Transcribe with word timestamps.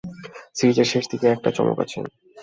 সিরিজের 0.57 0.87
শেষ 0.91 1.03
দিকে 1.11 1.27
একটা 1.29 1.49
চমক 1.57 1.77
আছে! 1.83 1.99